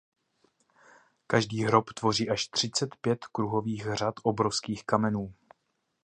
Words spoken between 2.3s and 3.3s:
třicet pět